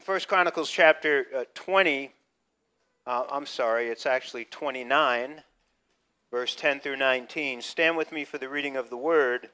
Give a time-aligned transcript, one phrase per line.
[0.00, 2.10] In 1 Chronicles chapter uh, 20,
[3.06, 5.42] uh, I'm sorry, it's actually 29,
[6.30, 7.60] verse 10 through 19.
[7.60, 9.50] Stand with me for the reading of the word.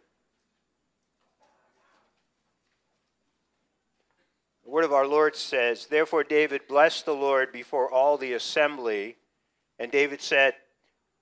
[4.62, 9.16] The word of our Lord says, Therefore David blessed the Lord before all the assembly.
[9.80, 10.54] And David said,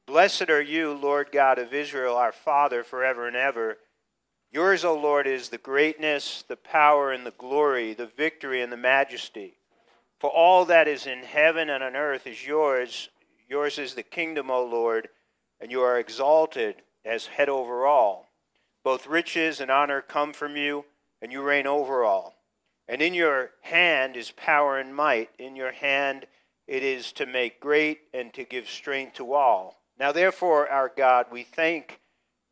[0.04, 3.79] Blessed are you, Lord God of Israel, our Father, forever and ever.
[4.55, 8.77] Yours, O Lord, is the greatness, the power, and the glory, the victory, and the
[8.77, 9.57] majesty.
[10.20, 13.09] For all that is in heaven and on earth is yours.
[13.48, 15.09] Yours is the kingdom, O Lord,
[15.60, 18.29] and you are exalted as head over all.
[18.84, 20.84] Both riches and honor come from you,
[21.21, 22.37] and you reign over all.
[22.87, 25.30] And in your hand is power and might.
[25.37, 26.27] In your hand
[26.68, 29.80] it is to make great and to give strength to all.
[29.98, 31.98] Now, therefore, our God, we thank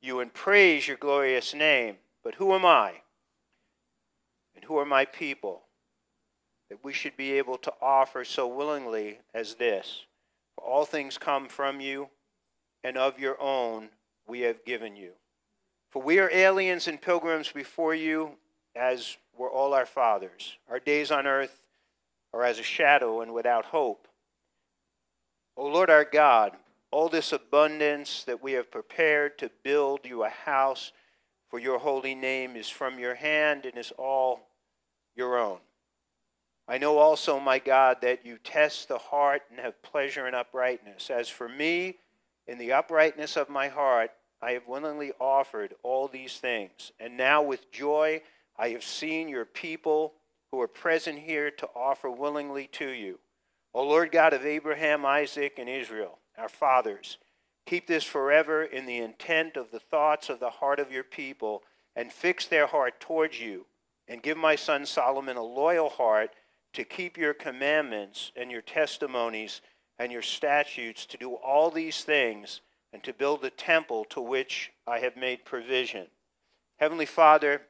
[0.03, 1.97] you and praise your glorious name.
[2.23, 2.93] But who am I?
[4.55, 5.63] And who are my people
[6.69, 10.05] that we should be able to offer so willingly as this?
[10.57, 12.09] For all things come from you,
[12.85, 13.89] and of your own
[14.27, 15.13] we have given you.
[15.91, 18.33] For we are aliens and pilgrims before you,
[18.75, 20.57] as were all our fathers.
[20.71, 21.61] Our days on earth
[22.33, 24.09] are as a shadow and without hope.
[25.57, 26.53] O Lord our God,
[26.93, 30.93] all this abundance that we have prepared to build you a house
[31.49, 34.41] for your holy name is from your hand and is all
[35.17, 35.59] your own.
[36.69, 41.11] I know also, my God, that you test the heart and have pleasure in uprightness.
[41.11, 41.97] As for me,
[42.47, 46.93] in the uprightness of my heart, I have willingly offered all these things.
[47.01, 48.23] And now, with joy,
[48.57, 50.15] I have seen your people
[50.51, 53.19] who are present here to offer willingly to you.
[53.75, 57.19] O Lord God of Abraham, Isaac, and Israel our fathers.
[57.67, 61.63] Keep this forever in the intent of the thoughts of the heart of your people,
[61.95, 63.67] and fix their heart towards you.
[64.09, 66.31] And give my son Solomon a loyal heart
[66.73, 69.61] to keep your commandments and your testimonies
[69.99, 74.73] and your statutes, to do all these things, and to build the temple to which
[74.87, 76.07] I have made provision.
[76.79, 77.63] Heavenly Father,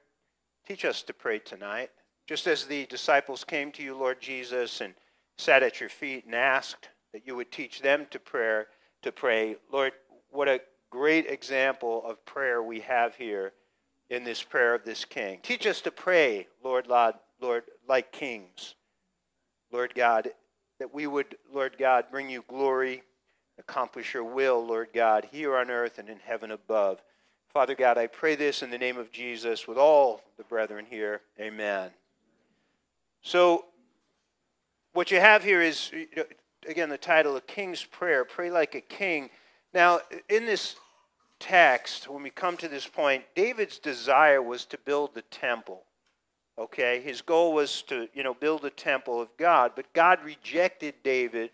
[0.66, 1.90] teach us to pray tonight.
[2.26, 4.94] Just as the disciples came to you, Lord Jesus, and
[5.36, 8.66] sat at your feet and asked that you would teach them to prayer
[9.02, 9.56] to pray.
[9.70, 9.92] Lord,
[10.30, 13.52] what a great example of prayer we have here
[14.10, 15.40] in this prayer of this king.
[15.42, 18.74] Teach us to pray, Lord, Lord, Lord, like kings.
[19.72, 20.28] Lord God,
[20.78, 23.02] that we would, Lord God, bring you glory,
[23.58, 27.02] accomplish your will, Lord God, here on earth and in heaven above.
[27.52, 31.22] Father God, I pray this in the name of Jesus with all the brethren here.
[31.40, 31.90] Amen.
[33.22, 33.64] So,
[34.92, 35.90] what you have here is
[36.66, 39.30] again, the title, A King's Prayer, Pray Like a King.
[39.74, 40.76] Now, in this
[41.38, 45.82] text, when we come to this point, David's desire was to build the temple.
[46.58, 47.00] Okay?
[47.00, 51.50] His goal was to, you know, build the temple of God, but God rejected David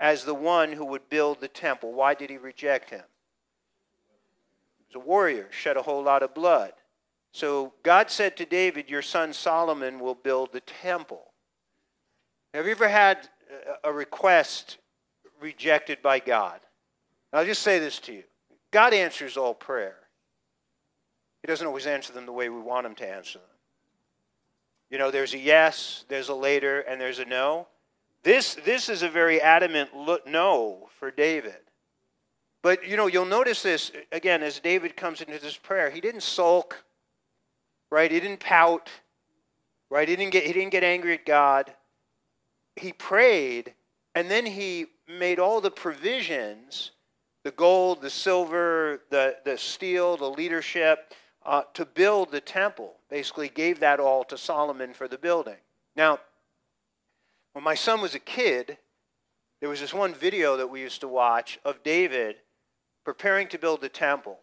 [0.00, 1.92] as the one who would build the temple.
[1.92, 3.04] Why did he reject him?
[4.78, 6.72] He was a warrior, shed a whole lot of blood.
[7.32, 11.22] So God said to David, Your son Solomon will build the temple.
[12.52, 13.28] Have you ever had
[13.82, 14.78] a request
[15.40, 16.60] rejected by God.
[17.32, 18.24] I'll just say this to you
[18.70, 19.96] God answers all prayer.
[21.42, 23.48] He doesn't always answer them the way we want Him to answer them.
[24.90, 27.66] You know, there's a yes, there's a later, and there's a no.
[28.22, 29.90] This, this is a very adamant
[30.26, 31.58] no for David.
[32.62, 35.90] But, you know, you'll notice this, again, as David comes into this prayer.
[35.90, 36.82] He didn't sulk,
[37.90, 38.10] right?
[38.10, 38.88] He didn't pout,
[39.90, 40.08] right?
[40.08, 41.74] He didn't get, he didn't get angry at God
[42.76, 43.74] he prayed
[44.14, 46.92] and then he made all the provisions
[47.44, 51.12] the gold, the silver, the, the steel, the leadership
[51.44, 52.94] uh, to build the temple.
[53.10, 55.58] Basically, gave that all to Solomon for the building.
[55.94, 56.20] Now,
[57.52, 58.78] when my son was a kid,
[59.60, 62.36] there was this one video that we used to watch of David
[63.04, 64.38] preparing to build the temple.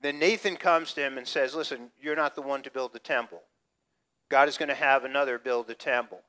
[0.00, 3.00] Then Nathan comes to him and says, Listen, you're not the one to build the
[3.00, 3.42] temple.
[4.30, 6.20] God is going to have another build the temple.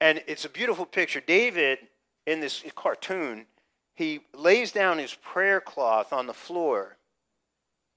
[0.00, 1.20] And it's a beautiful picture.
[1.20, 1.78] David,
[2.26, 3.46] in this cartoon,
[3.94, 6.96] he lays down his prayer cloth on the floor,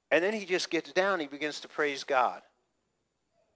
[0.09, 1.19] and then he just gets down.
[1.19, 2.42] He begins to praise God.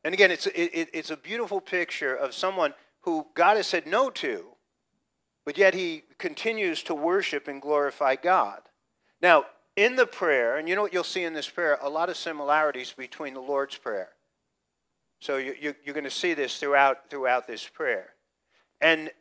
[0.03, 4.11] And again, it's, it, it's a beautiful picture of someone who God has said no
[4.11, 4.45] to,
[5.45, 8.61] but yet he continues to worship and glorify God.
[9.21, 9.45] Now,
[9.75, 11.77] in the prayer, and you know what you'll see in this prayer?
[11.81, 14.09] A lot of similarities between the Lord's Prayer.
[15.19, 18.14] So you, you're going to see this throughout, throughout this prayer.
[18.85, 19.11] And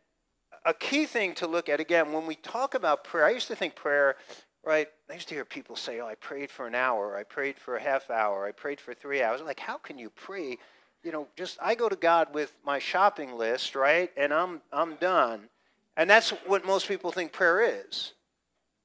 [0.65, 3.57] a key thing to look at, again, when we talk about prayer, I used to
[3.57, 4.17] think prayer,
[4.63, 4.89] right?
[5.11, 7.77] I used to hear people say, oh, I prayed for an hour, I prayed for
[7.77, 9.41] a half hour, I prayed for three hours.
[9.41, 10.59] I'm Like, how can you pray
[11.05, 14.11] you know, just I go to God with my shopping list, right?
[14.17, 15.51] And I'm I'm done.
[15.97, 18.15] And that's what most people think prayer is.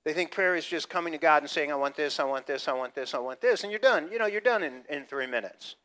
[0.06, 2.46] They think prayer is just coming to God and saying, I want this, I want
[2.46, 4.10] this, I want this, I want this, and you're done.
[4.12, 5.76] You know, you're done in, in three minutes.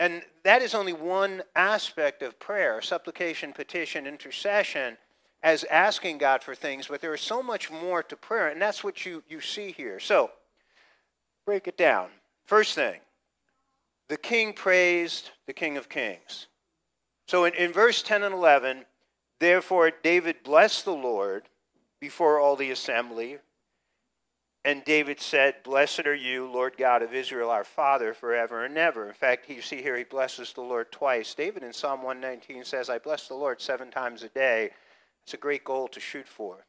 [0.00, 4.96] And that is only one aspect of prayer supplication, petition, intercession,
[5.42, 8.82] as asking God for things, but there is so much more to prayer, and that's
[8.82, 10.00] what you, you see here.
[10.00, 10.30] So,
[11.46, 12.08] break it down.
[12.46, 13.00] First thing,
[14.08, 16.46] the king praised the King of Kings.
[17.26, 18.84] So in, in verse 10 and 11,
[19.38, 21.44] therefore David blessed the Lord
[22.00, 23.38] before all the assembly.
[24.64, 29.06] And David said, Blessed are you, Lord God of Israel, our Father, forever and ever.
[29.06, 31.34] In fact, you see here he blesses the Lord twice.
[31.34, 34.70] David in Psalm 119 says, I bless the Lord seven times a day.
[35.24, 36.66] It's a great goal to shoot for.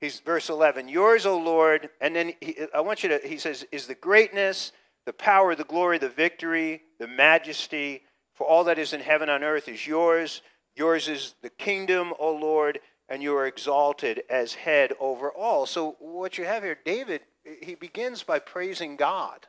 [0.00, 3.66] He's verse 11, Yours, O Lord, and then he, I want you to, he says,
[3.70, 4.72] is the greatness
[5.06, 8.02] the power, the glory, the victory, the majesty,
[8.34, 10.42] for all that is in heaven on earth is yours.
[10.76, 12.80] Yours is the kingdom, O Lord,
[13.10, 15.66] and you are exalted as head over all.
[15.66, 17.22] So, what you have here, David,
[17.60, 19.46] he begins by praising God.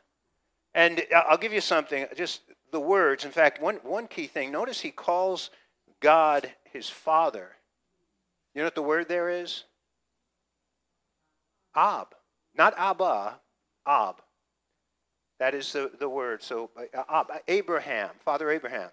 [0.74, 2.40] And I'll give you something, just
[2.72, 3.24] the words.
[3.24, 5.50] In fact, one, one key thing notice he calls
[6.00, 7.52] God his father.
[8.54, 9.64] You know what the word there is?
[11.76, 12.08] Ab.
[12.56, 13.38] Not Abba,
[13.86, 14.16] Ab.
[15.38, 16.42] That is the, the word.
[16.42, 18.90] So, uh, Ab, Abraham, Father Abraham.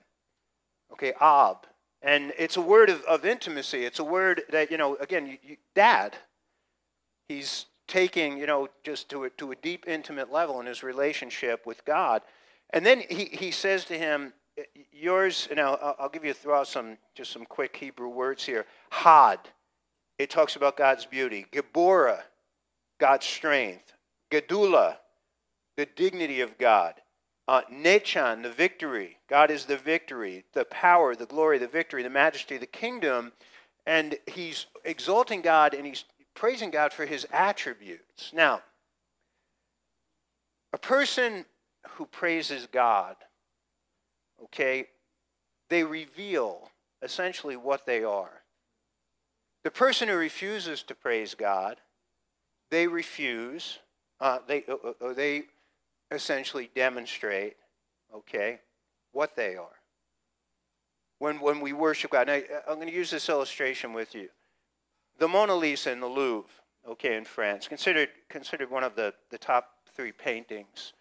[0.94, 1.66] Okay, Ab.
[2.02, 3.86] And it's a word of, of intimacy.
[3.86, 6.16] It's a word that, you know, again, you, you, dad.
[7.28, 11.66] He's taking, you know, just to a, to a deep, intimate level in his relationship
[11.66, 12.22] with God.
[12.72, 14.34] And then he, he says to him,
[14.92, 18.66] yours, and I'll, I'll give you throw out some, just some quick Hebrew words here.
[18.90, 19.40] Had,
[20.18, 21.46] it talks about God's beauty.
[21.52, 22.24] Geborah,
[23.00, 23.94] God's strength.
[24.32, 24.98] Gedula,
[25.78, 26.96] the dignity of God.
[27.50, 29.18] Uh, Nechan, the victory.
[29.28, 33.32] God is the victory, the power, the glory, the victory, the majesty, the kingdom.
[33.88, 36.06] And he's exalting God and he's
[36.36, 38.30] praising God for his attributes.
[38.36, 38.62] Now,
[40.74, 41.44] a person
[41.94, 43.16] who praises God,
[44.44, 44.86] okay,
[45.70, 46.70] they reveal
[47.02, 48.44] essentially what they are.
[49.64, 51.78] The person who refuses to praise God,
[52.70, 53.80] they refuse,
[54.20, 55.46] uh, they, uh, uh, they
[56.12, 57.56] essentially demonstrate,
[58.14, 58.60] okay,
[59.12, 59.68] what they are.
[61.20, 64.30] When, when we worship God, now, I'm going to use this illustration with you.
[65.18, 66.50] The Mona Lisa in the Louvre,
[66.88, 70.94] okay, in France, considered, considered one of the, the top three paintings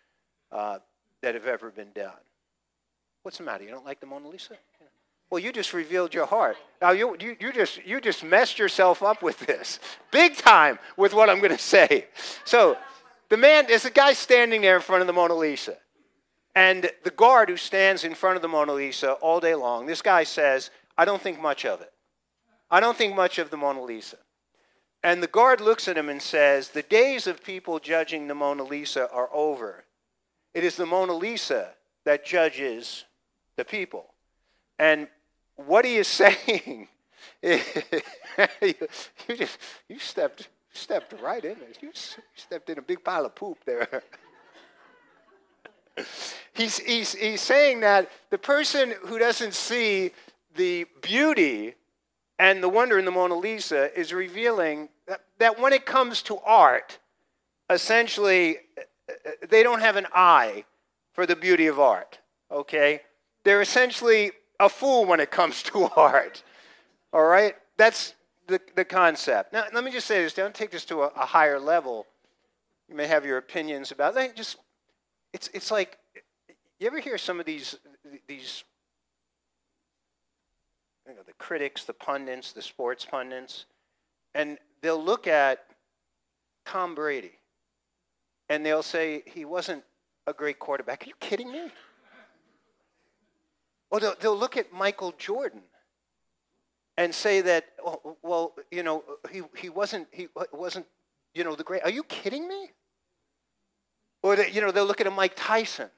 [0.50, 0.78] uh,
[1.22, 2.12] that have ever been done.
[3.22, 3.62] What's the matter?
[3.62, 4.54] You don't like the Mona Lisa?
[5.30, 6.56] Well, you just revealed your heart.
[6.80, 9.78] Now you, you, you, just you just messed yourself up with this,
[10.10, 12.06] big time with what I'm going to say.
[12.44, 12.78] So
[13.28, 15.76] the man, there's a guy standing there in front of the Mona Lisa.
[16.54, 20.02] And the guard who stands in front of the Mona Lisa all day long, this
[20.02, 21.92] guy says, I don't think much of it.
[22.70, 24.16] I don't think much of the Mona Lisa.
[25.02, 28.64] And the guard looks at him and says, The days of people judging the Mona
[28.64, 29.84] Lisa are over.
[30.54, 31.70] It is the Mona Lisa
[32.04, 33.04] that judges
[33.56, 34.06] the people.
[34.78, 35.08] And
[35.54, 36.88] what he is saying,
[37.42, 38.74] you,
[39.36, 39.58] just
[39.88, 41.68] you stepped stepped right in there.
[41.80, 41.90] You
[42.34, 44.02] stepped in a big pile of poop there.
[46.54, 50.12] he's, he's, he's saying that the person who doesn't see
[50.54, 51.74] the beauty
[52.38, 56.38] and the wonder in the Mona Lisa is revealing that, that when it comes to
[56.38, 56.98] art,
[57.70, 58.82] essentially, uh,
[59.26, 60.64] uh, they don't have an eye
[61.12, 62.18] for the beauty of art,
[62.50, 63.00] okay?
[63.44, 66.42] They're essentially a fool when it comes to art,
[67.12, 67.54] all right?
[67.76, 68.14] That's,
[68.48, 69.52] the, the concept.
[69.52, 70.34] Now, let me just say this.
[70.34, 72.06] Don't take this to a, a higher level.
[72.88, 74.34] You may have your opinions about it.
[74.34, 74.56] Just,
[75.32, 75.98] it's, it's like,
[76.80, 77.76] you ever hear some of these,
[78.26, 78.64] these
[81.06, 83.66] you know, the critics, the pundits, the sports pundits,
[84.34, 85.64] and they'll look at
[86.64, 87.32] Tom Brady
[88.48, 89.82] and they'll say he wasn't
[90.26, 91.04] a great quarterback.
[91.04, 91.70] Are you kidding me?
[93.90, 95.62] Or they'll, they'll look at Michael Jordan
[96.98, 100.84] and say that, well, well, you know, he, he wasn't, he wasn't,
[101.32, 101.82] you know, the great.
[101.84, 102.70] Are you kidding me?
[104.20, 105.88] Or, that, you know, they'll look at a Mike Tyson.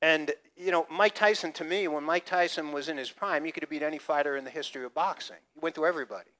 [0.00, 3.50] And, you know, Mike Tyson, to me, when Mike Tyson was in his prime, he
[3.50, 5.38] could have beat any fighter in the history of boxing.
[5.54, 6.30] He went through everybody.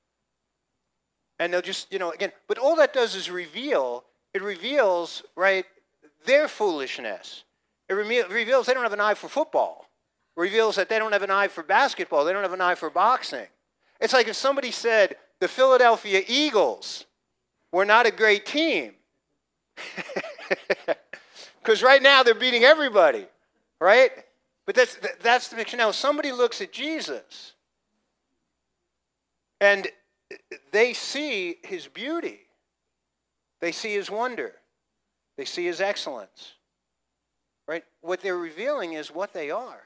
[1.40, 5.66] And they'll just, you know, again, but all that does is reveal, it reveals, right,
[6.25, 7.42] their foolishness.
[7.88, 9.88] It reveals they don't have an eye for football.
[10.37, 12.25] Reveals that they don't have an eye for basketball.
[12.25, 13.46] They don't have an eye for boxing.
[14.00, 17.04] It's like if somebody said the Philadelphia Eagles
[17.72, 18.94] were not a great team.
[21.66, 23.26] Because right now they're beating everybody,
[23.80, 24.12] right?
[24.66, 25.76] But that's, that's the picture.
[25.76, 27.54] Now, somebody looks at Jesus
[29.60, 29.88] and
[30.32, 30.36] uh,
[30.70, 32.38] they see his beauty,
[33.60, 34.52] they see his wonder,
[35.36, 36.52] they see his excellence.
[37.66, 37.82] Right?
[38.00, 39.82] What they're revealing is what they are.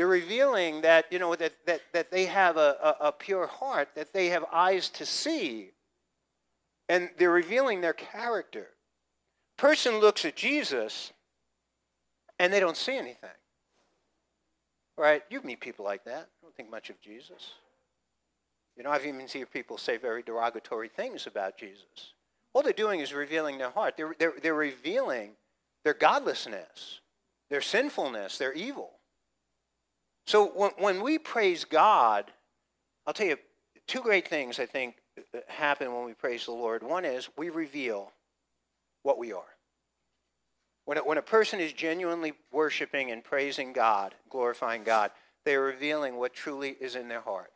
[0.00, 3.90] They're revealing that, you know, that, that, that they have a, a, a pure heart,
[3.96, 5.72] that they have eyes to see,
[6.88, 8.68] and they're revealing their character.
[9.58, 11.12] Person looks at Jesus
[12.38, 13.28] and they don't see anything.
[14.96, 15.22] Right?
[15.28, 16.30] You meet people like that.
[16.40, 17.52] Don't think much of Jesus.
[18.78, 22.14] You know, I've even seen people say very derogatory things about Jesus.
[22.54, 23.98] All they're doing is revealing their heart.
[23.98, 25.32] They're, they're, they're revealing
[25.84, 27.00] their godlessness,
[27.50, 28.92] their sinfulness, their evil.
[30.30, 32.30] So when, when we praise God,
[33.04, 33.36] I'll tell you
[33.88, 34.94] two great things I think
[35.48, 36.84] happen when we praise the Lord.
[36.84, 38.12] One is we reveal
[39.02, 39.56] what we are.
[40.84, 45.10] When a, when a person is genuinely worshiping and praising God, glorifying God,
[45.44, 47.50] they are revealing what truly is in their heart.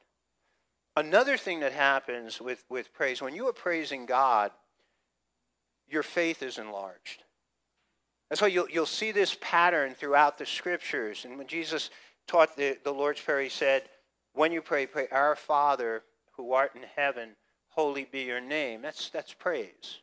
[0.96, 4.50] Another thing that happens with, with praise, when you are praising God,
[5.88, 7.22] your faith is enlarged.
[8.30, 11.24] That's why you'll, you'll see this pattern throughout the scriptures.
[11.24, 11.90] And when Jesus
[12.26, 13.82] taught the, the Lord's Prayer, he said,
[14.32, 16.02] When you pray, pray, Our Father
[16.36, 17.30] who art in heaven,
[17.68, 18.82] holy be your name.
[18.82, 19.98] That's, that's praise.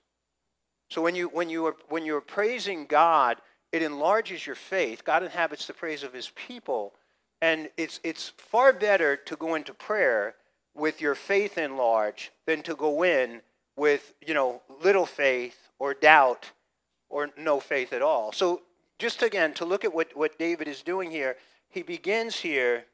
[0.89, 3.37] So when you, when, you are, when you are praising God,
[3.71, 5.03] it enlarges your faith.
[5.05, 6.93] God inhabits the praise of his people.
[7.41, 10.35] And it's, it's far better to go into prayer
[10.75, 13.41] with your faith enlarged than to go in
[13.75, 16.51] with, you know, little faith or doubt
[17.09, 18.31] or no faith at all.
[18.31, 18.61] So,
[18.99, 21.35] just again, to look at what, what David is doing here,
[21.71, 22.85] he begins here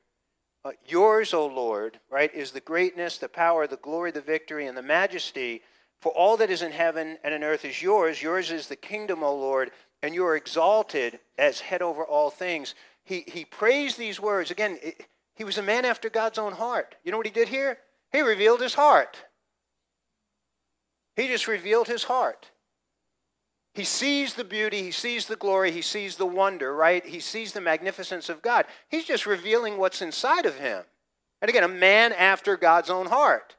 [0.65, 4.77] uh, Yours, O Lord, right, is the greatness, the power, the glory, the victory, and
[4.77, 5.61] the majesty.
[6.01, 8.21] For all that is in heaven and in earth is yours.
[8.21, 9.71] Yours is the kingdom, O Lord,
[10.03, 12.75] and you are exalted as head over all things.
[13.03, 14.51] He, he praised these words.
[14.51, 16.95] Again, it, he was a man after God's own heart.
[17.03, 17.77] You know what he did here?
[18.11, 19.17] He revealed his heart.
[21.15, 22.51] He just revealed his heart.
[23.77, 27.05] He sees the beauty, he sees the glory, he sees the wonder, right?
[27.05, 28.65] He sees the magnificence of God.
[28.89, 30.83] He's just revealing what's inside of him.
[31.43, 33.55] And again, a man after God's own heart.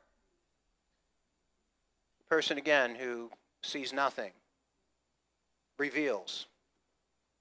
[2.28, 3.30] Person, again, who
[3.62, 4.32] sees nothing,
[5.78, 6.48] reveals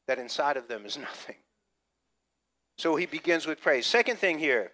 [0.05, 1.37] that inside of them is nothing.
[2.77, 3.87] So he begins with praise.
[3.87, 4.71] Second thing here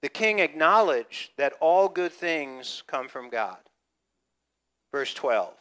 [0.00, 3.58] the king acknowledged that all good things come from God.
[4.90, 5.52] Verse 12.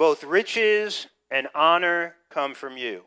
[0.00, 3.04] Both riches and honor come from you,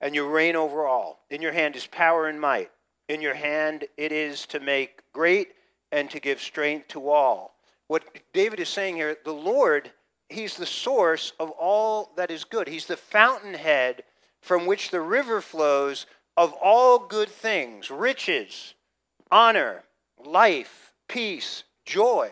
[0.00, 1.24] and you reign over all.
[1.30, 2.70] In your hand is power and might.
[3.08, 5.48] In your hand it is to make great
[5.90, 7.56] and to give strength to all.
[7.88, 9.90] What David is saying here, the Lord,
[10.28, 12.68] He's the source of all that is good.
[12.68, 14.04] He's the fountainhead
[14.40, 18.74] from which the river flows of all good things riches,
[19.32, 19.82] honor,
[20.24, 22.30] life, peace, joy.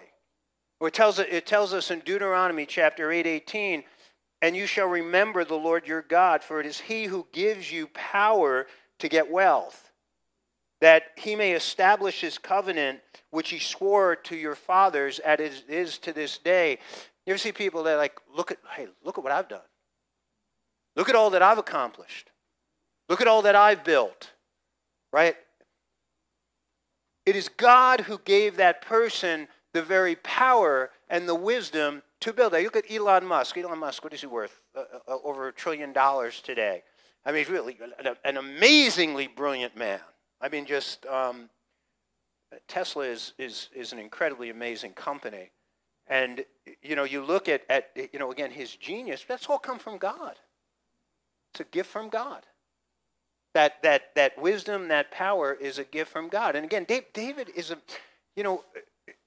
[0.81, 3.83] It tells, it tells us in Deuteronomy chapter 8 18,
[4.43, 7.87] and you shall remember the Lord your God, for it is he who gives you
[7.89, 8.67] power
[8.99, 9.91] to get wealth,
[10.81, 13.01] that he may establish his covenant
[13.31, 16.79] which he swore to your fathers as it is to this day.
[17.25, 19.61] You ever see people that like, look at, hey, look at what I've done.
[20.95, 22.31] Look at all that I've accomplished.
[23.09, 24.31] Look at all that I've built.
[25.13, 25.37] Right?
[27.25, 32.53] It is God who gave that person the very power and the wisdom to build
[32.53, 32.61] that.
[32.61, 33.57] You look at Elon Musk.
[33.57, 34.61] Elon Musk, what is he worth?
[34.75, 36.83] Uh, uh, uh over a trillion dollars today.
[37.25, 40.01] I mean, he's really an, an amazingly brilliant man.
[40.41, 41.51] I mean, just um,
[42.69, 45.51] Tesla is, is, is an incredibly amazing company.
[46.09, 46.45] And,
[46.83, 49.99] you know, you look at, at, you know, again, his genius, that's all come from
[49.99, 50.37] God.
[51.53, 52.45] It's a gift from God.
[53.55, 56.55] That, that, that wisdom, that power is a gift from God.
[56.55, 57.79] And again, Dave, David is a,
[58.37, 58.63] you know,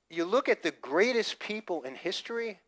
[0.10, 2.60] you look at the greatest people in history,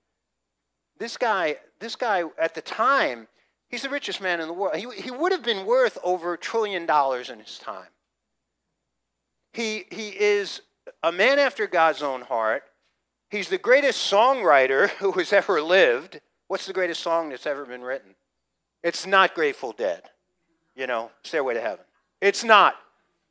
[1.01, 3.27] this guy, this guy at the time,
[3.70, 4.75] he's the richest man in the world.
[4.75, 7.88] He, he would have been worth over a trillion dollars in his time.
[9.51, 10.62] He, he is
[11.01, 12.63] a man after God's own heart.
[13.29, 16.22] He's the greatest songwriter who has ever lived.
[16.48, 18.13] What's the greatest song that's ever been written?
[18.84, 20.03] It's not Grateful Dead,
[20.75, 21.86] you know, Stairway to Heaven.
[22.22, 22.75] It's not.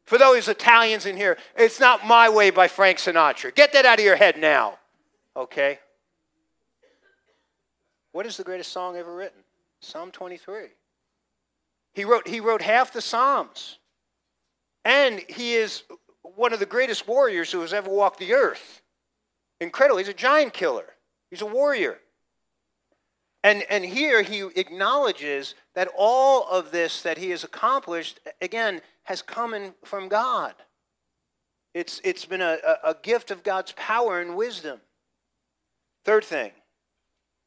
[0.05, 3.55] For those Italians in here, it's not My Way by Frank Sinatra.
[3.55, 4.79] Get that out of your head now,
[5.37, 5.79] okay?
[8.13, 9.41] What is the greatest song ever written?
[9.81, 10.67] Psalm 23.
[11.95, 13.79] He wrote, he wrote half the Psalms.
[14.85, 15.83] And he is
[16.23, 18.83] one of the greatest warriors who has ever walked the earth.
[19.61, 19.99] Incredible.
[19.99, 20.87] He's a giant killer,
[21.31, 21.99] he's a warrior.
[23.43, 29.23] And, and here he acknowledges that all of this that he has accomplished, again, has
[29.23, 30.55] come in, from God.
[31.73, 34.81] It's, it's been a, a, a gift of God's power and wisdom.
[36.05, 36.51] Third thing,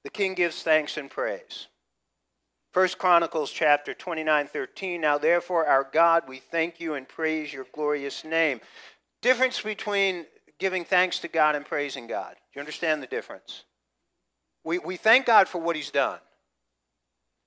[0.04, 1.68] the king gives thanks and praise.
[2.72, 5.00] First Chronicles chapter 29, 13.
[5.00, 8.62] Now therefore, our God, we thank you and praise your glorious name.
[9.22, 10.26] Difference between
[10.60, 12.34] giving thanks to God and praising God.
[12.34, 13.64] Do you understand the difference?
[14.64, 16.20] We, we thank God for what he's done.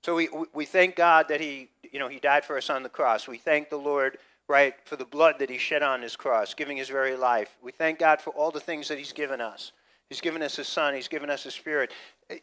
[0.04, 2.88] So we, we thank God that he, you know, he died for us on the
[2.88, 3.26] cross.
[3.26, 6.76] We thank the Lord, right, for the blood that he shed on his cross, giving
[6.76, 7.56] his very life.
[7.60, 9.72] We thank God for all the things that he's given us.
[10.08, 11.92] He's given us his son, he's given us his spirit.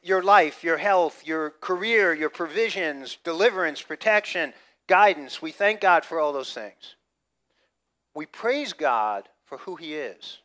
[0.01, 4.53] Your life, your health, your career, your provisions, deliverance, protection,
[4.87, 5.41] guidance.
[5.41, 6.95] We thank God for all those things.
[8.15, 10.39] We praise God for who he is.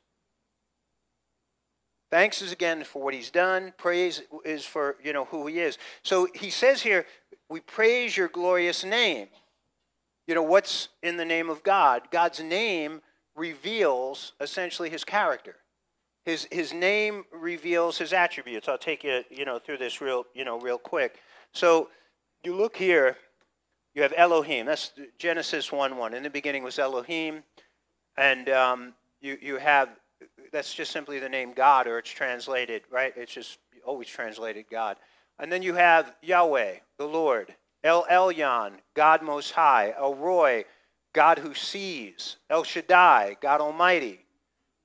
[2.11, 3.75] Thanks is again for what he's done.
[3.77, 5.77] Praise is for, you know, who he is.
[6.03, 7.05] So he says here,
[7.51, 9.29] we praise your glorious name.
[10.27, 12.03] You know, what's in the name of God?
[12.11, 13.03] God's name
[13.37, 15.57] reveals essentially his character.
[16.25, 18.69] His, his name reveals his attributes.
[18.69, 21.21] I'll take you, you know, through this real, you know, real quick.
[21.53, 21.89] So
[22.45, 23.17] you look here,
[23.95, 24.67] you have Elohim.
[24.67, 26.15] That's Genesis 1 1.
[26.15, 27.43] In the beginning was Elohim.
[28.17, 29.89] And um, you, you have
[30.53, 33.13] that's just simply the name God, or it's translated, right?
[33.17, 34.97] It's just always translated God.
[35.39, 40.65] And then you have Yahweh, the Lord, El Elyon, God Most High, El Roi,
[41.13, 44.21] God who sees, El Shaddai, God Almighty,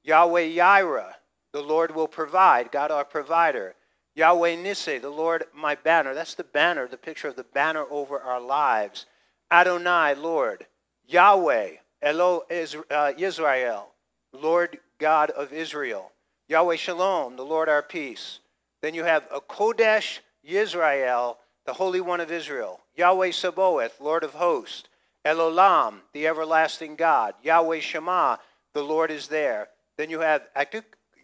[0.03, 1.13] Yahweh Yireh,
[1.53, 3.75] the Lord will provide, God our provider,
[4.15, 6.13] Yahweh Nissi, the Lord my banner.
[6.13, 9.05] That's the banner, the picture of the banner over our lives.
[9.51, 10.65] Adonai, Lord,
[11.07, 12.43] Yahweh, Elo
[12.91, 13.89] uh, Israel,
[14.33, 16.11] Lord God of Israel.
[16.47, 18.39] Yahweh Shalom, the Lord our peace.
[18.81, 22.81] Then you have a Kodesh Yisrael, the Holy One of Israel.
[22.95, 24.89] Yahweh Sabaoth, Lord of hosts.
[25.23, 27.35] El Olam, the everlasting God.
[27.43, 28.37] Yahweh Shema,
[28.73, 29.69] the Lord is there.
[29.97, 30.83] Then you have Atuk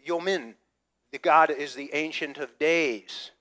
[0.09, 0.55] Yomin,
[1.11, 3.31] the God is the Ancient of Days.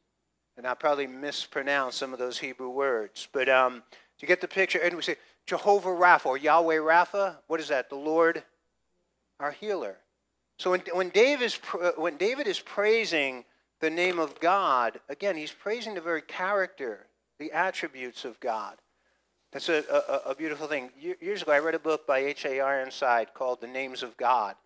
[0.56, 3.28] And I probably mispronounced some of those Hebrew words.
[3.32, 3.82] But um,
[4.18, 7.88] to get the picture, and we say Jehovah Rapha or Yahweh Rapha, what is that?
[7.88, 8.42] The Lord,
[9.40, 9.96] our healer.
[10.58, 11.54] So when, when, David is,
[11.96, 13.44] when David is praising
[13.80, 17.06] the name of God, again, he's praising the very character,
[17.38, 18.76] the attributes of God.
[19.52, 19.84] That's a,
[20.26, 20.90] a, a beautiful thing.
[20.98, 22.60] Years ago, I read a book by H.A.
[22.60, 24.56] Ironside called The Names of God.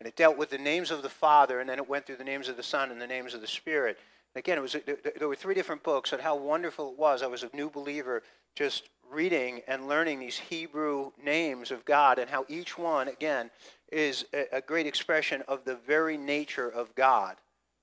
[0.00, 2.24] And it dealt with the names of the Father, and then it went through the
[2.24, 3.98] names of the Son and the names of the Spirit.
[4.34, 4.74] And again, it was,
[5.18, 7.22] there were three different books, and how wonderful it was.
[7.22, 8.22] I was a new believer
[8.54, 13.50] just reading and learning these Hebrew names of God and how each one, again,
[13.90, 17.36] is a, great expression of the very nature of God.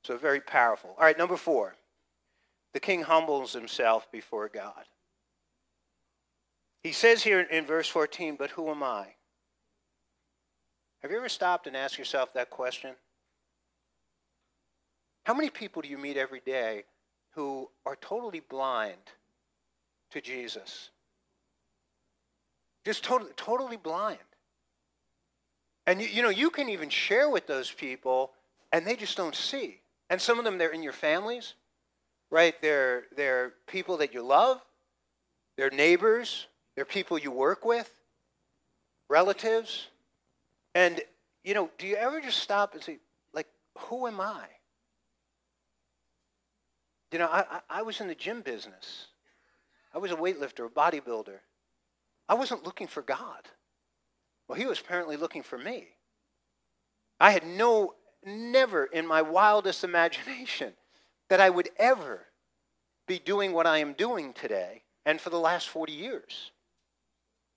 [0.03, 0.95] So very powerful.
[0.97, 1.75] All right, number four.
[2.73, 4.85] The king humbles himself before God.
[6.83, 9.07] He says here in verse 14, But who am I?
[11.01, 12.91] Have you ever stopped and asked yourself that question?
[15.23, 16.83] How many people do you meet every day
[17.31, 18.97] who are totally blind
[20.11, 20.89] to Jesus?
[22.85, 24.17] Just totally, totally blind.
[25.85, 28.31] And you, you know, you can even share with those people
[28.71, 29.79] and they just don't see.
[30.09, 31.53] And some of them, they're in your families,
[32.29, 32.55] right?
[32.61, 34.61] They're, they're people that you love,
[35.57, 37.91] they're neighbors, they're people you work with,
[39.09, 39.87] relatives.
[40.77, 41.01] And,
[41.43, 42.99] you know, do you ever just stop and say,
[43.33, 43.47] like,
[43.79, 44.45] who am I?
[47.11, 49.07] You know, I, I was in the gym business.
[49.91, 51.39] I was a weightlifter, a bodybuilder.
[52.29, 53.49] I wasn't looking for God.
[54.47, 55.87] Well, he was apparently looking for me.
[57.19, 60.73] I had no, never in my wildest imagination
[61.29, 62.27] that I would ever
[63.07, 66.51] be doing what I am doing today and for the last 40 years.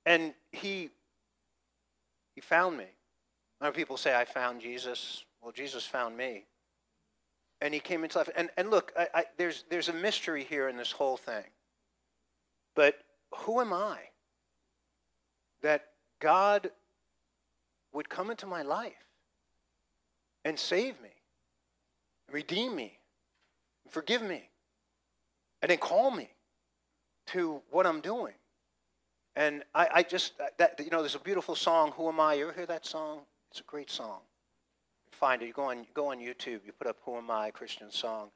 [0.06, 0.88] And he,
[2.34, 2.86] he found me.
[3.60, 5.24] Of people say, I found Jesus.
[5.42, 6.44] Well, Jesus found me.
[7.60, 8.30] And he came into life.
[8.34, 11.44] And, and look, I, I, there's, there's a mystery here in this whole thing.
[12.74, 12.94] But
[13.34, 13.98] who am I
[15.62, 15.88] that
[16.20, 16.70] God
[17.92, 18.92] would come into my life
[20.44, 21.10] and save me,
[22.32, 22.98] redeem me,
[23.90, 24.48] forgive me,
[25.60, 26.30] and then call me
[27.26, 28.34] to what I'm doing.
[29.36, 32.34] And I, I just, that, you know, there's a beautiful song, Who Am I?
[32.34, 33.20] You ever hear that song?
[33.50, 34.20] It's a great song.
[35.10, 35.46] You Find it.
[35.46, 38.30] You go on, go on YouTube, you put up Who Am I, Christian song.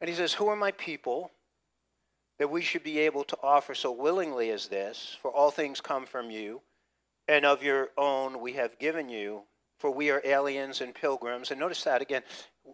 [0.00, 1.30] And he says, Who are my people
[2.38, 5.16] that we should be able to offer so willingly as this?
[5.22, 6.60] For all things come from you
[7.26, 9.42] and of your own we have given you,
[9.78, 11.50] for we are aliens and pilgrims.
[11.50, 12.22] And notice that again.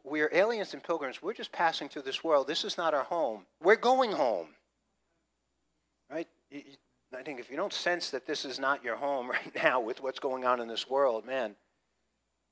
[0.02, 1.22] We are aliens and pilgrims.
[1.22, 2.46] We're just passing through this world.
[2.46, 3.46] This is not our home.
[3.62, 4.48] We're going home.
[6.10, 6.28] Right?
[6.52, 10.02] I think if you don't sense that this is not your home right now with
[10.02, 11.54] what's going on in this world, man.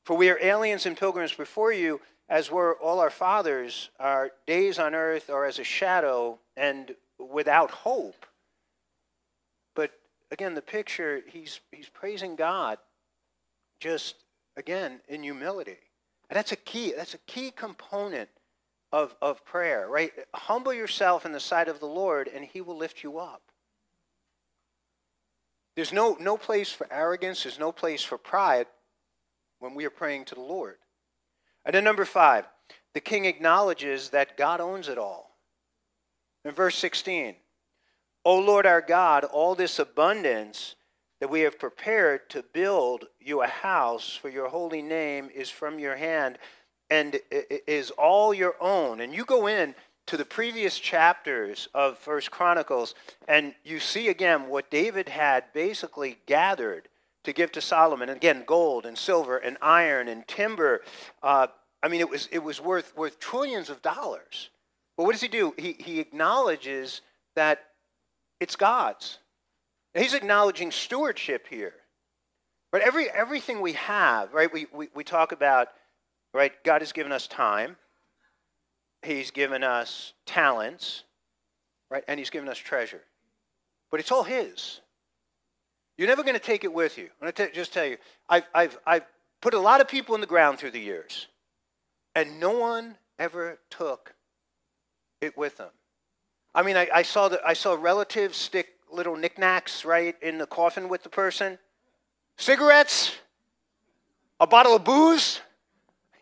[0.04, 3.90] For we are aliens and pilgrims before you, as were all our fathers.
[4.00, 8.26] Our days on earth are as a shadow and without hope.
[9.74, 9.92] But
[10.30, 12.78] again, the picture, he's, he's praising God
[13.78, 14.16] just,
[14.56, 15.78] again, in humility.
[16.30, 18.28] And that's a key, that's a key component
[18.92, 20.12] of, of prayer, right?
[20.34, 23.42] Humble yourself in the sight of the Lord, and he will lift you up.
[25.76, 28.66] There's no, no place for arrogance, there's no place for pride
[29.62, 30.76] when we are praying to the Lord.
[31.64, 32.44] And then, number five,
[32.94, 35.38] the king acknowledges that God owns it all.
[36.44, 37.36] In verse 16,
[38.24, 40.74] O Lord our God, all this abundance
[41.20, 45.78] that we have prepared to build you a house for your holy name is from
[45.78, 46.38] your hand
[46.90, 49.00] and is all your own.
[49.00, 52.96] And you go in to the previous chapters of First Chronicles,
[53.28, 56.88] and you see again what David had basically gathered
[57.24, 58.08] to give to Solomon.
[58.08, 60.82] And again, gold and silver and iron and timber.
[61.22, 61.48] Uh,
[61.82, 64.50] I mean, it was it was worth worth trillions of dollars.
[64.96, 65.54] But what does he do?
[65.56, 67.00] He he acknowledges
[67.34, 67.60] that
[68.40, 69.18] it's God's.
[69.94, 71.74] He's acknowledging stewardship here.
[72.72, 72.82] Right?
[72.82, 74.52] Every everything we have, right?
[74.52, 75.68] We we, we talk about,
[76.32, 76.52] right?
[76.64, 77.76] God has given us time.
[79.02, 81.02] He's given us talents,
[81.90, 82.04] right?
[82.06, 83.02] And he's given us treasure.
[83.90, 84.80] But it's all his.
[86.02, 87.04] You're never going to take it with you.
[87.20, 87.96] I'm going to just tell you,
[88.28, 89.04] I've, I've, I've
[89.40, 91.28] put a lot of people in the ground through the years,
[92.16, 94.12] and no one ever took
[95.20, 95.68] it with them.
[96.56, 100.46] I mean, I, I saw the, I saw relatives stick little knickknacks right in the
[100.46, 101.56] coffin with the person,
[102.36, 103.14] cigarettes,
[104.40, 105.40] a bottle of booze.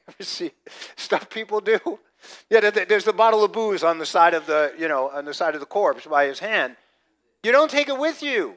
[0.08, 0.50] You ever see
[0.96, 1.78] stuff people do?
[2.50, 5.32] Yeah, there's the bottle of booze on the side of the, you know, on the
[5.32, 6.76] side of the corpse by his hand.
[7.42, 8.56] You don't take it with you.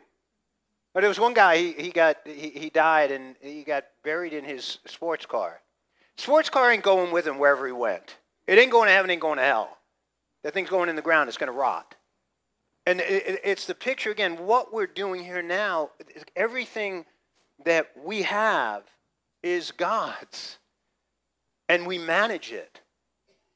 [0.93, 4.33] But there was one guy, he, he got he, he died and he got buried
[4.33, 5.61] in his sports car.
[6.17, 8.17] Sports car ain't going with him wherever he went.
[8.45, 9.77] It ain't going to heaven, it ain't going to hell.
[10.43, 11.95] That thing's going in the ground, it's going to rot.
[12.85, 15.91] And it, it's the picture again, what we're doing here now,
[16.35, 17.05] everything
[17.65, 18.83] that we have
[19.41, 20.57] is God's.
[21.69, 22.81] And we manage it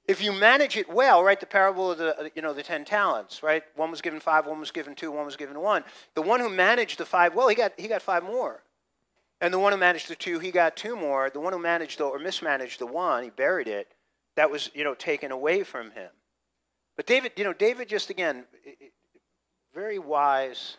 [0.08, 2.86] if you manage it well, right, the parable of the, uh, you know, the 10
[2.86, 3.64] talents, right?
[3.76, 5.84] One was given five, one was given two, one was given one.
[6.16, 8.64] The one who managed the five well, he got, he got five more.
[9.42, 11.30] And the one who managed the two, he got two more.
[11.30, 13.92] The one who managed the, or mismanaged the one, he buried it.
[14.36, 16.10] That was, you know, taken away from him.
[16.96, 18.46] But David, you know, David just, again,
[19.76, 20.78] very wise,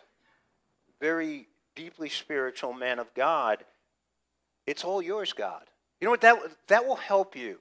[0.99, 3.63] very deeply spiritual man of God.
[4.65, 5.63] It's all yours, God.
[6.01, 6.21] You know what?
[6.21, 7.59] That, that will help you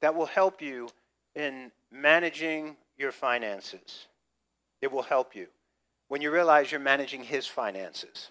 [0.00, 0.88] that will help you
[1.34, 4.06] in managing your finances.
[4.80, 5.46] It will help you
[6.08, 8.30] when you realize you're managing his finances.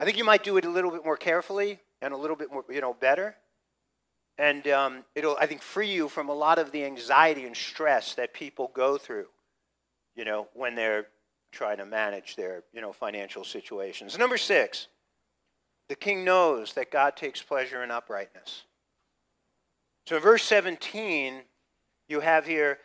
[0.00, 2.52] I think you might do it a little bit more carefully and a little bit
[2.52, 3.34] more, you know, better.
[4.38, 8.14] And um, it'll, I think, free you from a lot of the anxiety and stress
[8.14, 9.26] that people go through,
[10.14, 11.08] you know, when they're
[11.50, 14.16] trying to manage their, you know, financial situations.
[14.16, 14.86] Number six,
[15.88, 18.62] the king knows that God takes pleasure in uprightness.
[20.08, 21.42] So in verse 17,
[22.08, 22.78] you have here,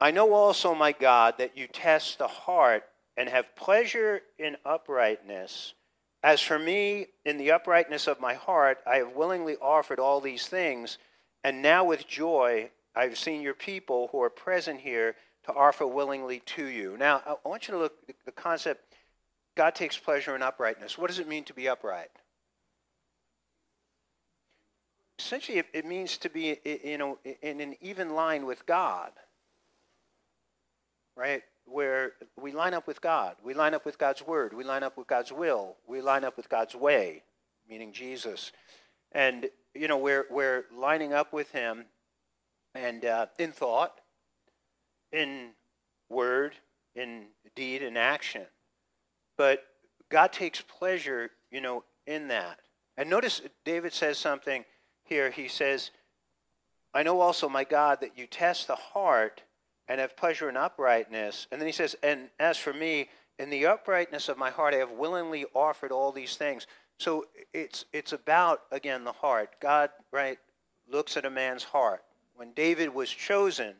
[0.00, 2.84] I know also, my God, that you test the heart
[3.16, 5.74] and have pleasure in uprightness.
[6.22, 10.46] As for me, in the uprightness of my heart, I have willingly offered all these
[10.46, 10.98] things,
[11.42, 16.44] and now with joy I've seen your people who are present here to offer willingly
[16.46, 16.96] to you.
[16.96, 18.94] Now, I want you to look at the concept
[19.56, 20.96] God takes pleasure in uprightness.
[20.96, 22.10] What does it mean to be upright?
[25.18, 29.10] Essentially it, it means to be in an even line with God.
[31.16, 31.42] Right?
[31.66, 33.36] Where we line up with God.
[33.42, 34.52] We line up with God's word.
[34.52, 35.76] We line up with God's will.
[35.86, 37.22] We line up with God's way,
[37.68, 38.52] meaning Jesus.
[39.12, 41.84] And you know, we're we're lining up with him
[42.74, 44.00] and uh, in thought,
[45.12, 45.50] in
[46.08, 46.54] word,
[46.94, 48.42] in deed, in action.
[49.36, 49.64] But
[50.10, 52.58] God takes pleasure, you know, in that.
[52.96, 54.64] And notice David says something
[55.04, 55.90] here he says,
[56.92, 59.42] I know also, my God, that you test the heart
[59.88, 61.46] and have pleasure in uprightness.
[61.50, 64.78] And then he says, And as for me, in the uprightness of my heart, I
[64.78, 66.66] have willingly offered all these things.
[66.98, 69.56] So it's it's about again the heart.
[69.60, 70.38] God, right,
[70.88, 72.02] looks at a man's heart.
[72.36, 73.74] When David was chosen,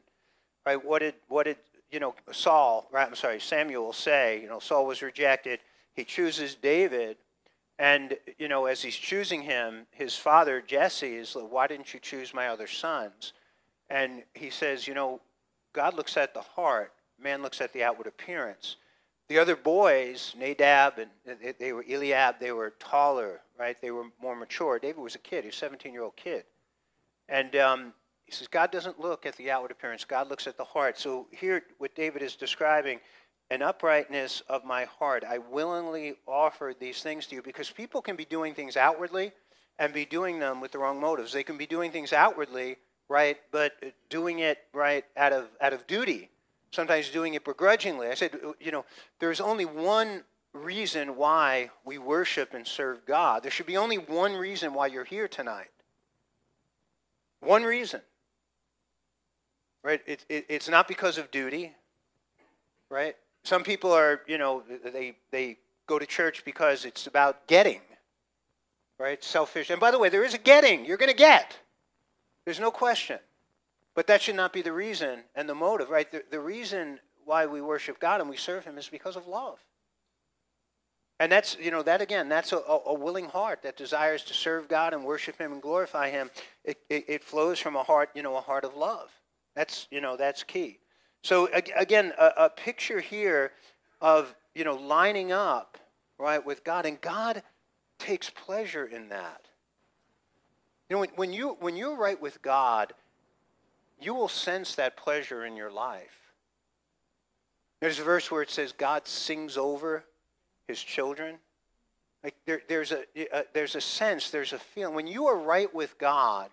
[0.67, 1.59] right, what did what did
[1.91, 3.07] you know Saul, right?
[3.07, 5.61] I'm sorry, Samuel say, you know, Saul was rejected.
[5.95, 7.17] He chooses David,
[7.79, 12.01] and, you know, as he's choosing him, his father, Jesse, is like, Why didn't you
[12.01, 13.33] choose my other sons?
[13.91, 15.21] And he says, You know,
[15.73, 18.77] God looks at the heart, man looks at the outward appearance.
[19.29, 21.11] the other boys, Nadab and
[21.59, 23.81] they, were Eliab, they were taller, right?
[23.81, 24.79] They were more mature.
[24.79, 26.45] David was a kid, he was a 17 year old kid.
[27.29, 30.65] And um, he says, God doesn't look at the outward appearance, God looks at the
[30.65, 30.99] heart.
[30.99, 33.01] So here, what David is describing,
[33.55, 35.25] an uprightness of my heart.
[35.27, 39.33] I willingly offer these things to you because people can be doing things outwardly
[39.79, 41.33] and be doing them with the wrong motives.
[41.33, 42.77] They can be doing things outwardly,
[43.09, 43.73] right, but
[44.11, 46.31] doing it, right, out of, out of duty,
[46.73, 48.09] sometimes doing it begrudgingly.
[48.09, 48.85] I said, you know,
[49.21, 53.45] there's only one reason why we worship and serve God.
[53.45, 55.71] There should be only one reason why you're here tonight.
[57.41, 58.01] One reason.
[59.85, 60.01] Right?
[60.07, 61.73] It, it, it's not because of duty,
[62.91, 63.17] right?
[63.45, 67.81] Some people are, you know, they, they go to church because it's about getting,
[68.99, 69.23] right?
[69.23, 69.71] Selfish.
[69.71, 70.85] And by the way, there is a getting.
[70.85, 71.57] You're going to get.
[72.45, 73.19] There's no question.
[73.95, 76.11] But that should not be the reason and the motive, right?
[76.11, 79.59] The, the reason why we worship God and we serve Him is because of love.
[81.21, 84.69] And that's, you know, that again, that's a, a, willing heart that desires to serve
[84.69, 86.29] God and worship Him and glorify Him.
[86.65, 89.11] It, it, it flows from a heart, you know, a heart of love.
[89.55, 90.81] That's, you know, that's key.
[91.25, 93.53] So again, a, a picture here
[94.03, 95.79] of, you know, lining up,
[96.19, 96.85] right, with God.
[96.85, 97.43] And God
[97.99, 99.41] takes pleasure in that.
[100.91, 102.93] You know, when, when, you, when you're right with God,
[103.99, 106.31] you will sense that pleasure in your life.
[107.81, 110.05] There's a verse where it says God sings over
[110.69, 111.37] his children.
[112.23, 114.95] Like there, there's, a, a, there's a sense, there's a feeling.
[114.95, 116.51] When you are right with God,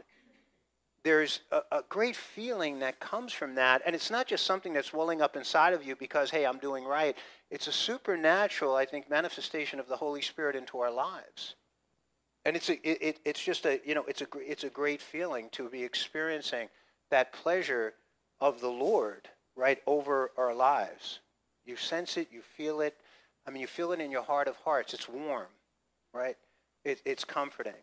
[1.03, 3.81] there's a, a, great feeling that comes from that.
[3.85, 6.85] And it's not just something that's welling up inside of you because, hey, I'm doing
[6.85, 7.17] right.
[7.49, 11.55] It's a supernatural, I think, manifestation of the Holy Spirit into our lives.
[12.45, 15.49] And it's, a, it, it's just a, you know, it's a, it's a great feeling
[15.53, 16.69] to be experiencing
[17.09, 17.93] that pleasure
[18.39, 21.19] of the Lord right over our lives.
[21.65, 22.95] You sense it, you feel it.
[23.47, 24.93] I mean, you feel it in your heart of hearts.
[24.93, 25.47] It's warm,
[26.13, 26.37] right?
[26.83, 27.73] It, it's comforting.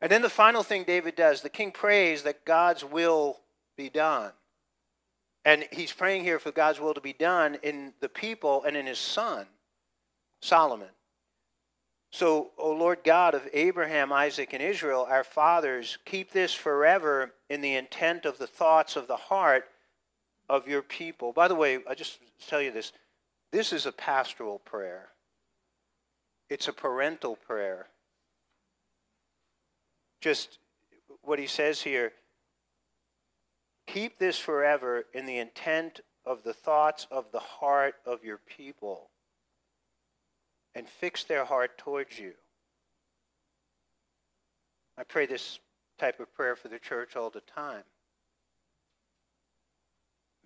[0.00, 3.40] And then the final thing David does the king prays that God's will
[3.76, 4.32] be done.
[5.44, 8.86] And he's praying here for God's will to be done in the people and in
[8.86, 9.46] his son,
[10.40, 10.88] Solomon.
[12.10, 17.60] So, O Lord God of Abraham, Isaac, and Israel, our fathers, keep this forever in
[17.60, 19.64] the intent of the thoughts of the heart
[20.48, 21.32] of your people.
[21.32, 22.92] By the way, I just tell you this
[23.50, 25.08] this is a pastoral prayer,
[26.48, 27.88] it's a parental prayer
[30.20, 30.58] just
[31.22, 32.12] what he says here
[33.88, 39.10] keep this forever in the intent of the thoughts of the heart of your people
[40.74, 42.32] and fix their heart towards you.
[44.96, 45.58] I pray this
[45.98, 47.82] type of prayer for the church all the time.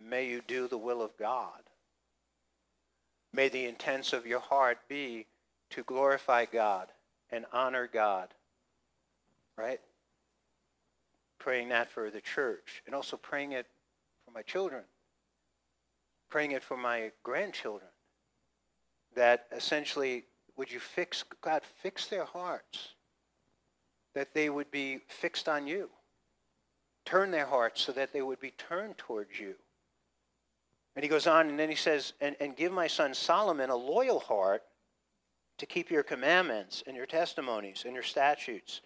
[0.01, 1.63] May you do the will of God.
[3.33, 5.27] May the intents of your heart be
[5.71, 6.89] to glorify God
[7.31, 8.29] and honor God
[9.57, 9.81] right?
[11.39, 13.67] Praying that for the church and also praying it
[14.25, 14.83] for my children,
[16.31, 17.91] praying it for my grandchildren.
[19.15, 20.25] That essentially,
[20.57, 22.95] would you fix, God, fix their hearts,
[24.15, 25.89] that they would be fixed on you.
[27.05, 29.55] Turn their hearts so that they would be turned towards you.
[30.95, 33.77] And he goes on, and then he says, and, and give my son Solomon a
[33.77, 34.63] loyal heart
[35.59, 38.83] to keep your commandments and your testimonies and your statutes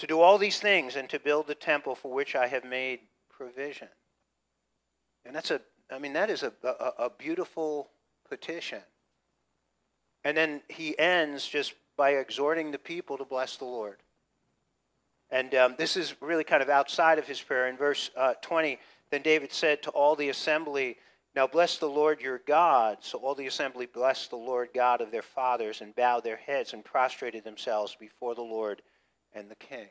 [0.00, 3.00] to do all these things and to build the temple for which I have made
[3.28, 3.88] provision.
[5.24, 5.60] And that's a,
[5.90, 7.90] I mean, that is a, a, a beautiful
[8.28, 8.80] petition.
[10.24, 13.96] And then he ends just by exhorting the people to bless the Lord.
[15.30, 17.68] And um, this is really kind of outside of his prayer.
[17.68, 18.78] In verse uh, 20,
[19.10, 20.96] then David said to all the assembly,
[21.36, 22.98] Now bless the Lord your God.
[23.00, 26.72] So all the assembly blessed the Lord God of their fathers and bowed their heads
[26.72, 28.82] and prostrated themselves before the Lord
[29.34, 29.88] and the king.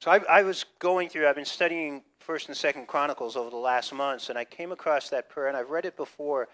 [0.00, 3.56] So I, I, was going through, I've been studying First and Second Chronicles over the
[3.56, 6.48] last months, and I came across that prayer, and I've read it before.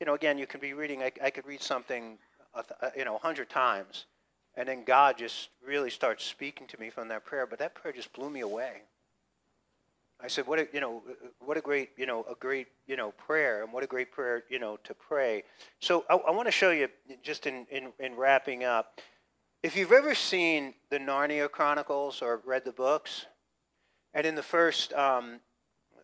[0.00, 2.18] You know, again, you can be reading, I, I could read something,
[2.54, 2.62] uh,
[2.96, 4.06] you know, a hundred times,
[4.56, 7.46] and then God just really starts speaking to me from that prayer.
[7.46, 8.82] But that prayer just blew me away.
[10.20, 12.66] I said, "What a, you know, uh, uh, what a great, you know, a great,
[12.86, 15.44] you know, prayer, and what a great prayer, you know, to pray."
[15.78, 16.88] So I, I want to show you,
[17.22, 19.00] just in, in, in wrapping up,
[19.62, 23.26] if you've ever seen the Narnia Chronicles or read the books,
[24.14, 25.40] and in the first, um,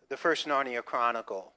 [0.09, 1.53] the first Narnia Chronicle,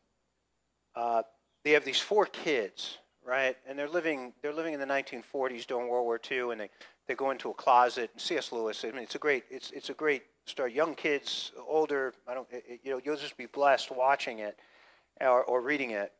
[0.95, 1.23] uh,
[1.65, 3.57] they have these four kids, right?
[3.67, 6.71] And they're living, they're living in the 1940s during World War II, and they,
[7.09, 8.11] they go into a closet.
[8.13, 8.53] And C.S.
[8.53, 10.73] Lewis, I mean, it's a great, it's, it's a great story.
[10.73, 14.57] Young kids, older, I don't, it, you know, you'll just be blessed watching it
[15.21, 16.13] or, or reading it.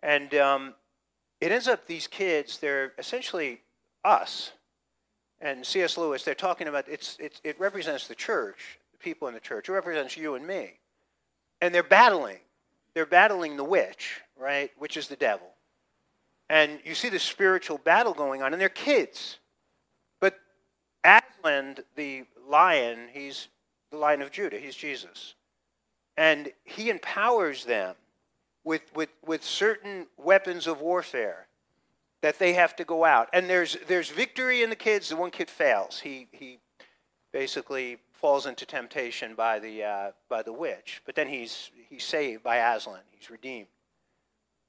[0.00, 0.74] And um,
[1.40, 3.60] it ends up these kids, they're essentially
[4.04, 4.52] us.
[5.44, 5.98] And C.S.
[5.98, 9.68] Lewis, they're talking about it's, it's, it represents the church, the people in the church.
[9.68, 10.78] It represents you and me.
[11.60, 12.38] And they're battling.
[12.94, 14.70] They're battling the witch, right?
[14.78, 15.46] Which is the devil.
[16.48, 19.38] And you see the spiritual battle going on, and they're kids.
[20.18, 20.40] But
[21.04, 23.48] Aslan, the lion, he's
[23.90, 25.34] the lion of Judah, he's Jesus.
[26.16, 27.96] And he empowers them
[28.64, 31.48] with, with, with certain weapons of warfare
[32.24, 33.28] that they have to go out.
[33.34, 35.10] And there's, there's victory in the kids.
[35.10, 36.00] The one kid fails.
[36.00, 36.58] He, he
[37.34, 41.02] basically falls into temptation by the, uh, by the witch.
[41.04, 43.00] But then he's, he's saved by Aslan.
[43.10, 43.66] He's redeemed.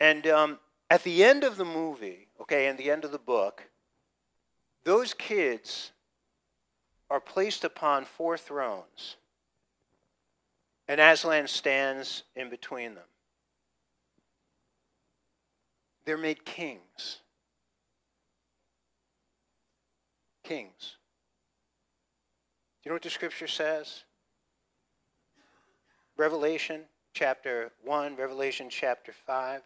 [0.02, 3.64] And um, at the end of the movie, okay, and the end of the book,
[4.84, 5.94] those kids
[7.10, 9.16] are placed upon four thrones.
[10.90, 13.08] And Aslan stands in between them.
[16.04, 17.22] They're made kings.
[20.46, 20.98] Kings.
[22.82, 24.04] Do you know what the scripture says?
[26.18, 26.82] Revelation
[27.14, 29.62] chapter 1, Revelation chapter 5.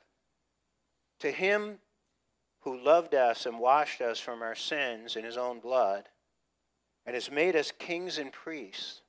[1.19, 1.79] To him
[2.61, 6.05] who loved us and washed us from our sins in his own blood,
[7.05, 9.01] and has made us kings and priests,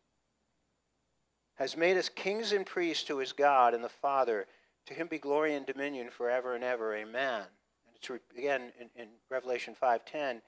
[1.55, 4.47] has made us kings and priests to his God and the Father.
[4.87, 6.97] To him be glory and dominion forever and ever.
[6.97, 7.43] Amen.
[7.87, 10.41] And it's again in, in Revelation 5:10,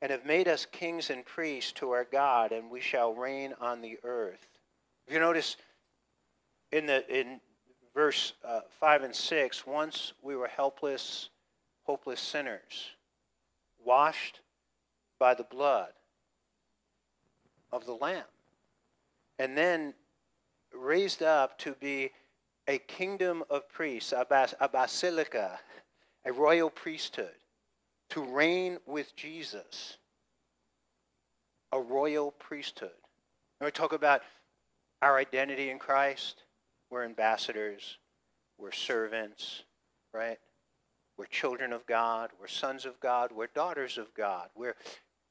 [0.00, 3.80] and have made us kings and priests to our God, and we shall reign on
[3.80, 4.46] the earth.
[5.06, 5.56] If you notice
[6.70, 7.40] in the in
[7.94, 11.30] verse uh, 5 and 6, once we were helpless,
[11.82, 12.90] hopeless sinners,
[13.84, 14.40] washed
[15.18, 15.88] by the blood
[17.72, 18.22] of the Lamb,
[19.38, 19.94] and then
[20.72, 22.10] raised up to be
[22.68, 24.26] a kingdom of priests, a,
[24.60, 25.58] a basilica,
[26.24, 27.34] a royal priesthood,
[28.10, 29.98] to reign with Jesus,
[31.72, 32.90] a royal priesthood.
[33.58, 34.22] When we talk about
[35.02, 36.42] our identity in Christ,
[36.90, 37.98] we're ambassadors,
[38.56, 39.62] we're servants,
[40.12, 40.38] right?
[41.16, 44.76] We're children of God, we're sons of God, we're daughters of God, we're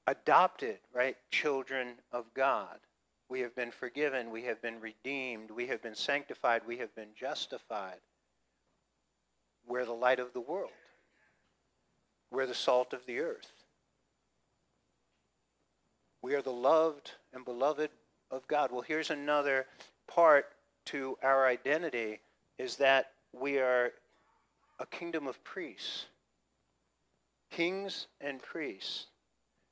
[0.06, 1.18] adopted, right?
[1.32, 2.80] Children of God.
[3.30, 4.32] We have been forgiven.
[4.32, 5.52] We have been redeemed.
[5.52, 6.62] We have been sanctified.
[6.66, 8.00] We have been justified.
[9.68, 10.72] We're the light of the world.
[12.48, 13.52] The salt of the earth.
[16.22, 17.90] We are the loved and beloved
[18.32, 18.72] of God.
[18.72, 19.66] Well, here's another
[20.08, 20.46] part
[20.86, 22.20] to our identity
[22.58, 23.92] is that we are
[24.80, 26.06] a kingdom of priests.
[27.52, 29.08] Kings and priests.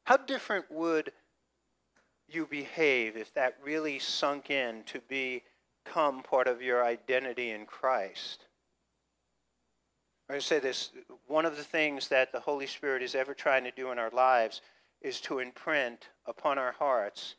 [0.03, 1.11] How different would
[2.27, 8.44] you behave if that really sunk in to become part of your identity in Christ.
[10.29, 10.91] I say this
[11.27, 14.09] one of the things that the Holy Spirit is ever trying to do in our
[14.09, 14.61] lives
[15.01, 17.35] is to imprint upon our hearts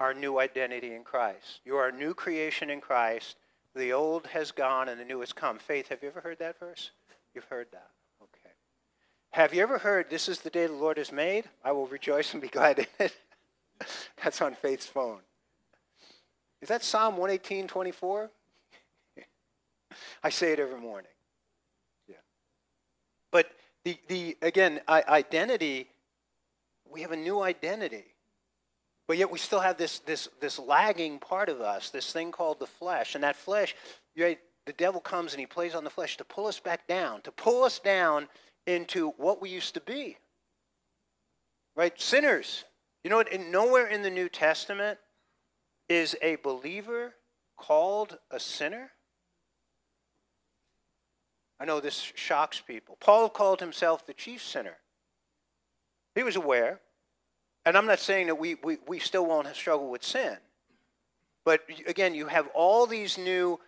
[0.00, 1.60] our new identity in Christ.
[1.64, 3.36] You are a new creation in Christ.
[3.76, 5.58] The old has gone and the new has come.
[5.58, 6.90] Faith, have you ever heard that verse?
[7.34, 7.90] You've heard that.
[8.22, 8.54] Okay.
[9.30, 11.44] Have you ever heard, This is the day the Lord has made?
[11.64, 13.14] I will rejoice and be glad in it.
[14.22, 15.20] That's on Faith's phone.
[16.60, 18.30] Is that Psalm 118, 24?
[20.22, 21.10] I say it every morning.
[23.84, 25.88] The, the again, identity,
[26.90, 28.04] we have a new identity.
[29.06, 32.58] But yet we still have this, this, this lagging part of us, this thing called
[32.58, 33.14] the flesh.
[33.14, 33.74] And that flesh,
[34.18, 37.20] right, the devil comes and he plays on the flesh to pull us back down,
[37.22, 38.28] to pull us down
[38.66, 40.16] into what we used to be.
[41.76, 42.00] Right?
[42.00, 42.64] Sinners.
[43.02, 43.38] You know what?
[43.38, 44.98] Nowhere in the New Testament
[45.90, 47.14] is a believer
[47.58, 48.90] called a sinner.
[51.60, 52.96] I know this shocks people.
[53.00, 54.76] Paul called himself the chief sinner.
[56.14, 56.80] He was aware.
[57.64, 60.36] And I'm not saying that we, we, we still won't struggle with sin.
[61.44, 63.58] But again, you have all these new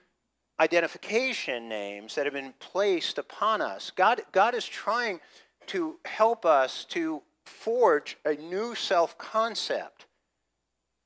[0.60, 3.92] identification names that have been placed upon us.
[3.94, 5.20] God, God is trying
[5.68, 10.06] to help us to forge a new self concept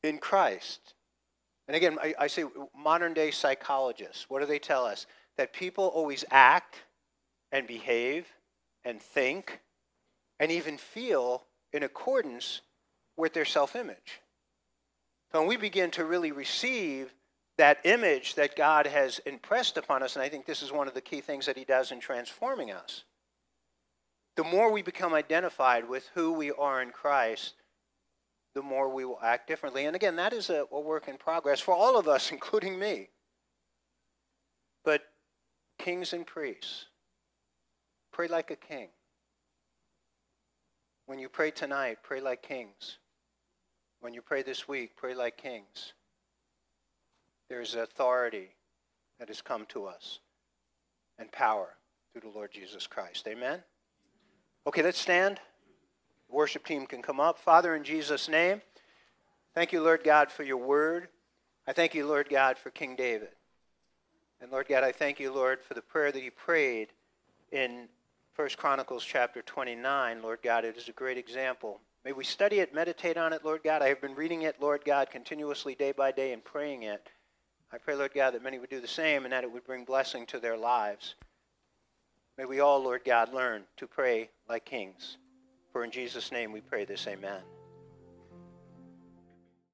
[0.03, 0.95] in Christ.
[1.69, 2.45] And again, I, I, say
[2.77, 5.07] modern day psychologists, what do they tell us?
[5.37, 6.77] That people always act
[7.53, 8.27] and behave
[8.85, 9.61] and think
[10.39, 12.61] and even feel in accordance
[13.17, 14.21] with their self image.
[15.31, 17.15] When we begin to really receive
[17.59, 20.95] that image that God has impressed upon us, and I think this is one of
[20.95, 23.05] the key things that He does in transforming us,
[24.37, 27.55] the more we become identified with who we are in Christ,
[28.55, 29.85] the more we will act differently.
[29.85, 33.09] And again, that is a, a work in progress for all of us, including me.
[35.81, 36.85] Kings and priests,
[38.13, 38.89] pray like a king.
[41.07, 42.99] When you pray tonight, pray like kings.
[44.01, 45.95] When you pray this week, pray like kings.
[47.49, 48.51] There's authority
[49.19, 50.19] that has come to us
[51.19, 51.69] and power
[52.13, 53.27] through the Lord Jesus Christ.
[53.27, 53.61] Amen?
[54.67, 55.41] Okay, let's stand.
[56.29, 57.39] The worship team can come up.
[57.39, 58.61] Father, in Jesus' name,
[59.55, 61.09] thank you, Lord God, for your word.
[61.67, 63.31] I thank you, Lord God, for King David.
[64.41, 66.89] And Lord God, I thank you, Lord, for the prayer that he prayed
[67.53, 67.89] in
[68.37, 70.23] 1 Chronicles chapter 29.
[70.23, 71.81] Lord God, it is a great example.
[72.05, 73.83] May we study it, meditate on it, Lord God.
[73.83, 77.11] I have been reading it, Lord God, continuously day by day and praying it.
[77.73, 79.85] I pray, Lord God, that many would do the same and that it would bring
[79.85, 81.17] blessing to their lives.
[82.39, 85.19] May we all, Lord God, learn to pray like kings.
[85.73, 87.43] For in Jesus' name we pray this, amen.